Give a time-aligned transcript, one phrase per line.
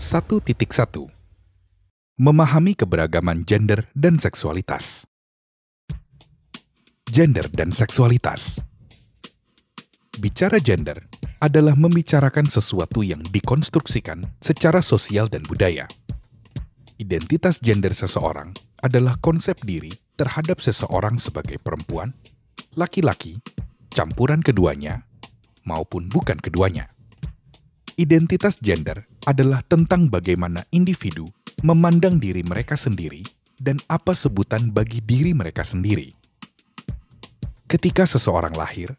[0.00, 0.56] 1.1
[2.16, 5.04] Memahami keberagaman gender dan seksualitas.
[7.04, 8.64] Gender dan seksualitas.
[10.16, 11.04] Bicara gender
[11.44, 15.84] adalah membicarakan sesuatu yang dikonstruksikan secara sosial dan budaya.
[16.96, 22.16] Identitas gender seseorang adalah konsep diri terhadap seseorang sebagai perempuan,
[22.72, 23.36] laki-laki,
[23.92, 25.04] campuran keduanya,
[25.68, 26.88] maupun bukan keduanya.
[28.00, 31.28] Identitas gender adalah tentang bagaimana individu
[31.60, 33.20] memandang diri mereka sendiri
[33.60, 36.16] dan apa sebutan bagi diri mereka sendiri.
[37.68, 38.96] Ketika seseorang lahir,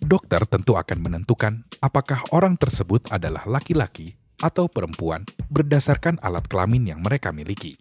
[0.00, 7.00] dokter tentu akan menentukan apakah orang tersebut adalah laki-laki atau perempuan berdasarkan alat kelamin yang
[7.04, 7.76] mereka miliki.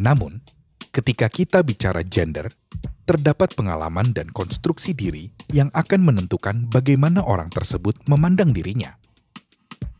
[0.00, 0.40] Namun,
[0.90, 2.48] ketika kita bicara gender,
[3.04, 8.99] terdapat pengalaman dan konstruksi diri yang akan menentukan bagaimana orang tersebut memandang dirinya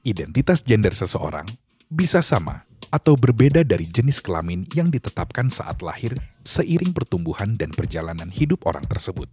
[0.07, 1.47] identitas gender seseorang
[1.91, 8.33] bisa sama atau berbeda dari jenis kelamin yang ditetapkan saat lahir seiring pertumbuhan dan perjalanan
[8.33, 9.30] hidup orang tersebut.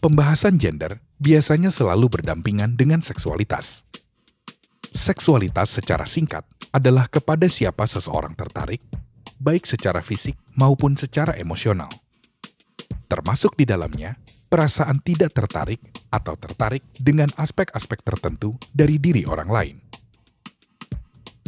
[0.00, 3.84] Pembahasan gender biasanya selalu berdampingan dengan seksualitas.
[4.90, 8.80] Seksualitas secara singkat adalah kepada siapa seseorang tertarik,
[9.36, 11.92] baik secara fisik maupun secara emosional.
[13.12, 14.16] Termasuk di dalamnya
[14.50, 15.78] perasaan tidak tertarik
[16.10, 19.76] atau tertarik dengan aspek-aspek tertentu dari diri orang lain.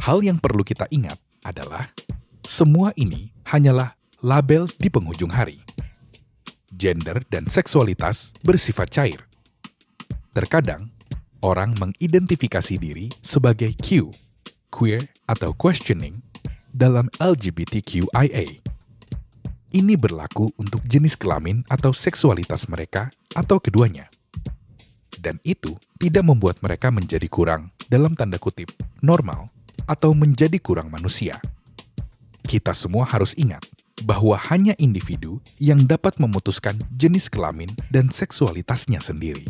[0.06, 1.90] Hal yang perlu kita ingat adalah
[2.46, 5.62] semua ini hanyalah label di penghujung hari.
[6.70, 9.26] Gender dan seksualitas bersifat cair.
[10.32, 10.90] Terkadang,
[11.44, 14.10] orang mengidentifikasi diri sebagai Q,
[14.72, 16.18] queer atau questioning,
[16.72, 18.71] dalam LGBTQIA
[19.72, 24.12] ini berlaku untuk jenis kelamin atau seksualitas mereka atau keduanya.
[25.18, 28.68] Dan itu tidak membuat mereka menjadi kurang, dalam tanda kutip,
[29.00, 29.48] normal
[29.88, 31.40] atau menjadi kurang manusia.
[32.44, 33.62] Kita semua harus ingat
[34.02, 39.46] bahwa hanya individu yang dapat memutuskan jenis kelamin dan seksualitasnya sendiri.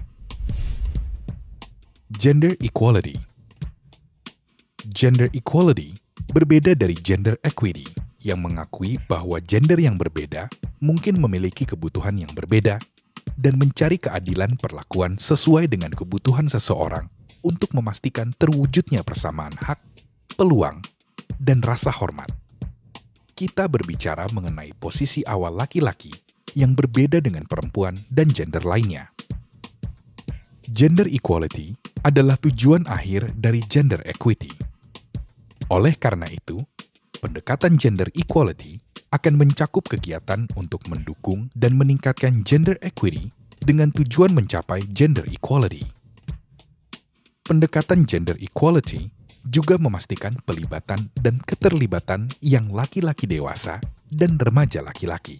[2.12, 3.16] Gender equality.
[4.92, 5.96] Gender equality
[6.36, 7.88] berbeda dari gender equity
[8.22, 10.46] yang mengakui bahwa gender yang berbeda
[10.78, 12.78] mungkin memiliki kebutuhan yang berbeda
[13.34, 17.10] dan mencari keadilan perlakuan sesuai dengan kebutuhan seseorang
[17.42, 19.78] untuk memastikan terwujudnya persamaan hak,
[20.38, 20.78] peluang,
[21.42, 22.30] dan rasa hormat.
[23.34, 26.14] Kita berbicara mengenai posisi awal laki-laki
[26.54, 29.10] yang berbeda dengan perempuan dan gender lainnya.
[30.70, 31.74] Gender equality
[32.06, 34.52] adalah tujuan akhir dari gender equity.
[35.72, 36.60] Oleh karena itu,
[37.22, 38.82] pendekatan gender equality
[39.14, 43.30] akan mencakup kegiatan untuk mendukung dan meningkatkan gender equity
[43.62, 45.86] dengan tujuan mencapai gender equality.
[47.46, 49.14] Pendekatan gender equality
[49.46, 53.78] juga memastikan pelibatan dan keterlibatan yang laki-laki dewasa
[54.10, 55.38] dan remaja laki-laki.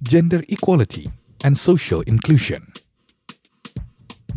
[0.00, 1.12] Gender equality
[1.44, 2.64] and social inclusion.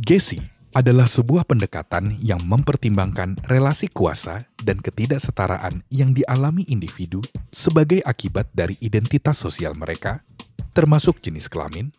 [0.01, 7.19] GESI adalah sebuah pendekatan yang mempertimbangkan relasi kuasa dan ketidaksetaraan yang dialami individu
[7.51, 10.23] sebagai akibat dari identitas sosial mereka,
[10.71, 11.91] termasuk jenis kelamin,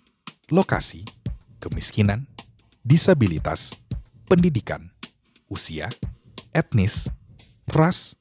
[0.49, 1.05] lokasi,
[1.61, 2.25] kemiskinan,
[2.81, 3.77] disabilitas,
[4.25, 4.88] pendidikan,
[5.53, 5.93] usia,
[6.56, 7.12] etnis,
[7.69, 8.16] ras,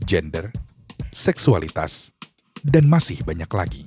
[0.00, 0.48] gender,
[1.12, 2.16] seksualitas,
[2.64, 3.84] dan masih banyak lagi.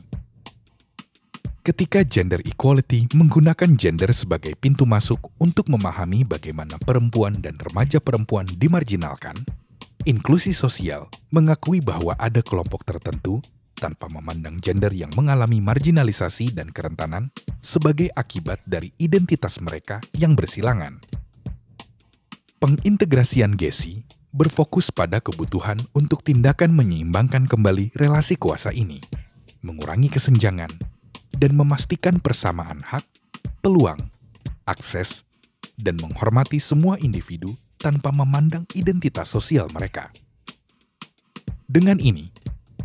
[1.63, 8.43] Ketika gender equality menggunakan gender sebagai pintu masuk untuk memahami bagaimana perempuan dan remaja perempuan
[8.59, 9.47] dimarginalkan,
[10.03, 13.39] inklusi sosial mengakui bahwa ada kelompok tertentu
[13.79, 17.31] tanpa memandang gender yang mengalami marginalisasi dan kerentanan
[17.63, 20.99] sebagai akibat dari identitas mereka yang bersilangan.
[22.59, 24.03] Pengintegrasian GESI
[24.35, 28.99] berfokus pada kebutuhan untuk tindakan menyeimbangkan kembali relasi kuasa ini,
[29.63, 30.91] mengurangi kesenjangan,
[31.37, 33.05] dan memastikan persamaan hak,
[33.59, 33.99] peluang,
[34.69, 35.25] akses,
[35.79, 40.13] dan menghormati semua individu tanpa memandang identitas sosial mereka.
[41.67, 42.29] Dengan ini,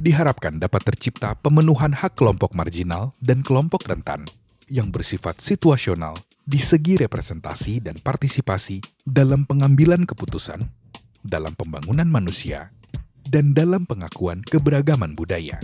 [0.00, 4.25] diharapkan dapat tercipta pemenuhan hak kelompok marginal dan kelompok rentan
[4.67, 6.17] yang bersifat situasional
[6.49, 10.65] di segi representasi dan partisipasi dalam pengambilan keputusan,
[11.21, 12.73] dalam pembangunan manusia,
[13.29, 15.61] dan dalam pengakuan keberagaman budaya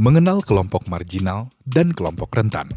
[0.00, 2.72] mengenal kelompok marginal dan kelompok rentan.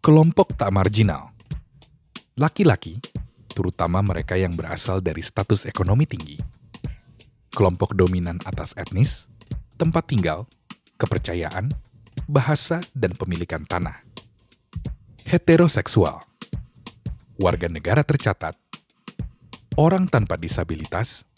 [0.00, 1.36] Kelompok tak marginal.
[2.40, 2.96] Laki-laki,
[3.52, 6.40] terutama mereka yang berasal dari status ekonomi tinggi.
[7.52, 9.28] Kelompok dominan atas etnis,
[9.76, 10.48] tempat tinggal,
[10.96, 11.68] kepercayaan,
[12.24, 14.00] bahasa, dan pemilikan tanah.
[15.28, 16.24] Heteroseksual.
[17.38, 18.56] warga negara tercatat,
[19.76, 21.28] orang tanpa disabilitas,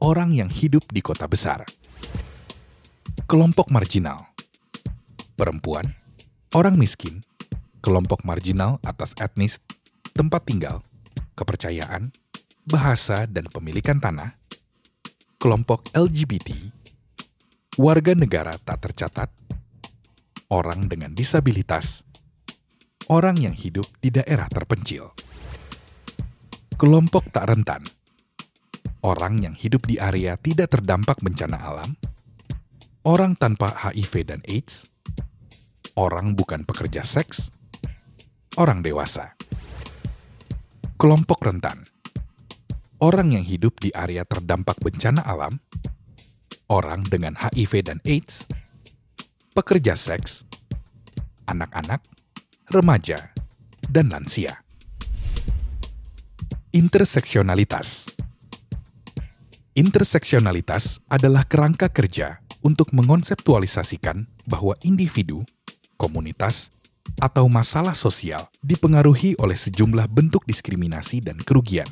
[0.00, 1.66] orang yang hidup di kota besar,
[3.24, 4.28] kelompok marginal,
[5.40, 5.96] perempuan,
[6.52, 7.24] orang miskin,
[7.80, 9.64] kelompok marginal atas etnis,
[10.12, 10.84] tempat tinggal,
[11.32, 12.12] kepercayaan,
[12.68, 14.36] bahasa dan pemilikan tanah,
[15.40, 16.52] kelompok LGBT,
[17.80, 19.32] warga negara tak tercatat,
[20.52, 22.04] orang dengan disabilitas,
[23.08, 25.16] orang yang hidup di daerah terpencil.
[26.76, 27.88] Kelompok tak rentan,
[29.00, 31.96] orang yang hidup di area tidak terdampak bencana alam,
[33.04, 34.88] orang tanpa HIV dan AIDS,
[35.92, 37.52] orang bukan pekerja seks,
[38.56, 39.36] orang dewasa.
[40.96, 41.84] Kelompok rentan,
[43.04, 45.60] orang yang hidup di area terdampak bencana alam,
[46.72, 48.48] orang dengan HIV dan AIDS,
[49.52, 50.48] pekerja seks,
[51.44, 52.00] anak-anak,
[52.72, 53.36] remaja,
[53.84, 54.64] dan lansia.
[56.72, 58.08] Interseksionalitas.
[59.74, 65.44] Interseksionalitas adalah kerangka kerja untuk mengonseptualisasikan bahwa individu,
[66.00, 66.72] komunitas,
[67.20, 71.86] atau masalah sosial dipengaruhi oleh sejumlah bentuk diskriminasi dan kerugian.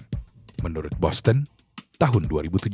[0.64, 1.44] Menurut Boston,
[2.00, 2.72] tahun 2017.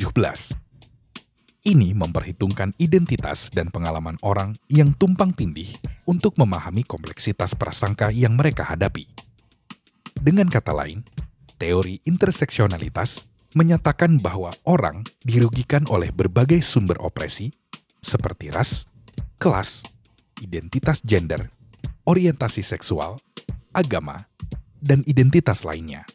[1.68, 5.68] Ini memperhitungkan identitas dan pengalaman orang yang tumpang tindih
[6.08, 9.04] untuk memahami kompleksitas prasangka yang mereka hadapi.
[10.16, 11.04] Dengan kata lain,
[11.60, 17.52] teori interseksionalitas menyatakan bahwa orang dirugikan oleh berbagai sumber opresi
[18.08, 18.88] seperti ras,
[19.36, 19.84] kelas,
[20.40, 21.52] identitas gender,
[22.08, 23.20] orientasi seksual,
[23.76, 24.32] agama,
[24.80, 26.08] dan identitas lainnya.